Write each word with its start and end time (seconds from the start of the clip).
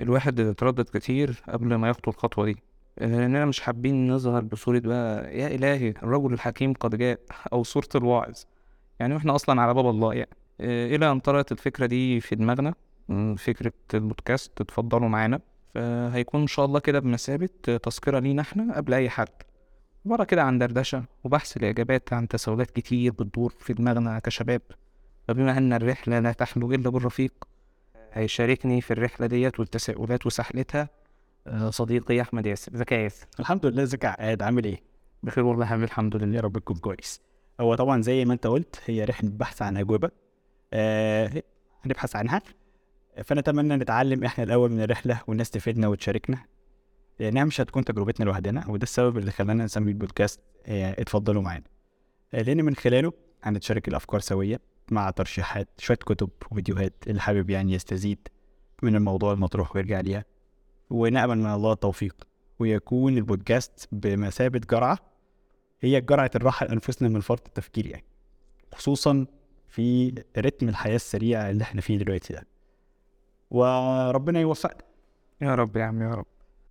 الواحد 0.00 0.40
اتردد 0.40 0.84
كتير 0.94 1.42
قبل 1.48 1.74
ما 1.74 1.88
يخطو 1.88 2.10
الخطوة 2.10 2.44
دي. 2.44 2.56
لأننا 3.00 3.44
مش 3.44 3.60
حابين 3.60 4.12
نظهر 4.12 4.42
بصورة 4.42 4.78
بقى 4.78 5.38
يا 5.38 5.46
إلهي 5.48 5.88
الرجل 5.90 6.32
الحكيم 6.32 6.72
قد 6.72 6.94
جاء 6.94 7.20
أو 7.52 7.62
صورة 7.62 7.88
الواعظ. 7.94 8.34
يعني 9.00 9.14
وإحنا 9.14 9.34
أصلا 9.34 9.62
على 9.62 9.74
باب 9.74 9.86
الله 9.90 10.14
يعني. 10.14 10.30
آه، 10.60 10.96
إلى 10.96 11.10
أن 11.12 11.20
طرأت 11.20 11.52
الفكرة 11.52 11.86
دي 11.86 12.20
في 12.20 12.34
دماغنا 12.36 12.74
فكرة 13.36 13.72
البودكاست 13.94 14.52
تتفضلوا 14.56 15.08
معانا. 15.08 15.40
فهيكون 15.74 16.40
إن 16.40 16.46
شاء 16.46 16.64
الله 16.64 16.80
كده 16.80 16.98
بمثابة 16.98 17.48
تذكرة 17.64 18.18
لينا 18.18 18.42
إحنا 18.42 18.76
قبل 18.76 18.94
أي 18.94 19.10
حد. 19.10 19.28
مرة 20.04 20.24
كده 20.24 20.42
عن 20.42 20.58
دردشة 20.58 21.04
وبحث 21.24 21.56
الإجابات 21.56 22.12
عن 22.12 22.28
تساؤلات 22.28 22.70
كتير 22.70 23.12
بتدور 23.12 23.54
في 23.58 23.72
دماغنا 23.72 24.18
كشباب. 24.18 24.62
فبما 25.28 25.58
أن 25.58 25.72
الرحلة 25.72 26.18
لا 26.18 26.32
تحلو 26.32 26.72
إلا 26.72 26.90
بالرفيق 26.90 27.32
هيشاركني 28.12 28.80
في 28.80 28.90
الرحلة 28.90 29.26
ديت 29.26 29.60
والتساؤلات 29.60 30.26
وسحلتها 30.26 30.88
آه، 31.46 31.70
صديقي 31.70 32.20
أحمد 32.20 32.46
ياسر. 32.46 32.74
ازيك 32.74 32.92
يا 32.92 32.96
ياسر. 32.98 33.26
الحمد 33.40 33.66
لله. 33.66 33.82
ازيك 33.82 34.04
يا 34.04 34.08
عقاد 34.08 34.42
عامل 34.42 34.64
إيه؟ 34.64 34.82
بخير 35.22 35.44
والله 35.44 35.70
يا 35.70 35.74
الحمد 35.74 36.16
لله. 36.16 36.36
يا 36.36 36.40
رب 36.40 36.58
تكون 36.58 36.76
كويس. 36.76 37.20
هو 37.60 37.74
طبعا 37.74 38.02
زي 38.02 38.24
ما 38.24 38.32
أنت 38.32 38.46
قلت 38.46 38.80
هي 38.86 39.04
رحلة 39.04 39.30
بحث 39.30 39.62
عن 39.62 39.76
أجوبة. 39.76 40.10
آه 40.72 41.42
هنبحث 41.84 42.16
عنها. 42.16 42.42
فنتمنى 43.24 43.76
نتعلم 43.76 44.24
إحنا 44.24 44.44
الأول 44.44 44.70
من 44.72 44.82
الرحلة 44.82 45.20
والناس 45.26 45.50
تفيدنا 45.50 45.88
وتشاركنا. 45.88 46.44
لانها 47.20 47.44
مش 47.44 47.60
هتكون 47.60 47.84
تجربتنا 47.84 48.24
لوحدنا 48.24 48.68
وده 48.68 48.82
السبب 48.82 49.18
اللي 49.18 49.30
خلانا 49.30 49.64
نسمي 49.64 49.88
البودكاست 49.90 50.40
آه 50.66 50.90
اتفضلوا 50.98 51.42
معانا. 51.42 51.64
آه 52.34 52.42
لأن 52.42 52.64
من 52.64 52.74
خلاله 52.74 53.12
هنتشارك 53.42 53.88
الأفكار 53.88 54.20
سوية. 54.20 54.60
مع 54.92 55.10
ترشيحات 55.10 55.68
شوية 55.78 55.96
كتب 55.96 56.30
وفيديوهات 56.50 56.94
اللي 57.06 57.20
حابب 57.20 57.50
يعني 57.50 57.72
يستزيد 57.72 58.28
من 58.82 58.96
الموضوع 58.96 59.32
المطروح 59.32 59.76
ويرجع 59.76 60.00
ليها. 60.00 60.24
ونأمل 60.90 61.38
من 61.38 61.46
الله 61.46 61.72
التوفيق. 61.72 62.26
ويكون 62.58 63.16
البودكاست 63.16 63.88
بمثابة 63.92 64.60
جرعة. 64.70 64.98
هي 65.80 66.00
جرعة 66.00 66.30
الراحة 66.34 66.66
لأنفسنا 66.66 67.08
من 67.08 67.20
فرط 67.20 67.46
التفكير 67.46 67.86
يعني. 67.86 68.04
خصوصا 68.74 69.26
في 69.68 70.14
رتم 70.38 70.68
الحياة 70.68 70.96
السريع 70.96 71.50
اللي 71.50 71.62
إحنا 71.62 71.80
فيه 71.80 71.98
دلوقتي 71.98 72.32
ده. 72.32 72.46
وربنا 73.50 74.40
يوفقنا. 74.40 74.82
يا 75.40 75.54
رب 75.54 75.76
يا 75.76 75.84
عم 75.84 76.02
يا 76.02 76.14
رب. 76.14 76.26